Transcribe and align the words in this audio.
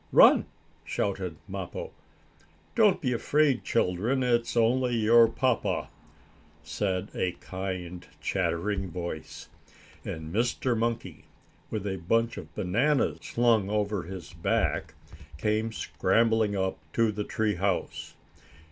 "Run!" 0.11 0.47
shouted 0.83 1.35
Mappo. 1.47 1.91
"Don't 2.73 3.01
be 3.01 3.13
afraid, 3.13 3.63
children, 3.63 4.23
it's 4.23 4.57
only 4.57 4.95
your 4.95 5.27
papa," 5.27 5.89
said 6.63 7.11
a 7.13 7.33
kind, 7.33 8.07
chattering 8.19 8.89
voice, 8.89 9.47
and 10.03 10.33
Mr. 10.33 10.75
Monkey, 10.75 11.25
with 11.69 11.85
a 11.85 11.97
bunch 11.97 12.37
of 12.37 12.55
bananas 12.55 13.19
slung 13.21 13.69
over 13.69 14.01
his 14.01 14.33
back, 14.33 14.95
came 15.37 15.71
scrambling 15.71 16.55
up 16.55 16.79
to 16.93 17.11
the 17.11 17.23
tree 17.23 17.53
house. 17.53 18.15